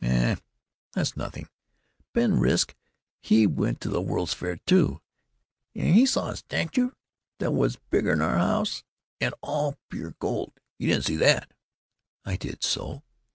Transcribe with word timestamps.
"Huh! 0.03 0.37
that's 0.93 1.15
nothing! 1.15 1.47
Ben 2.11 2.39
Rusk, 2.39 2.73
he 3.21 3.45
went 3.45 3.79
to 3.81 3.89
the 3.89 4.01
World's 4.01 4.33
Fair, 4.33 4.55
too, 4.65 4.99
and 5.75 5.93
he 5.93 6.07
saw 6.07 6.31
a 6.31 6.35
statchue 6.37 6.93
that 7.37 7.51
was 7.51 7.75
bigger 7.91 8.11
'n 8.13 8.21
our 8.23 8.39
house 8.39 8.83
and 9.19 9.35
all 9.43 9.77
pure 9.89 10.15
gold. 10.17 10.53
You 10.79 10.87
didn't 10.87 11.05
see 11.05 11.17
that." 11.17 11.51
"I 12.25 12.35
did 12.35 12.63
so! 12.63 13.03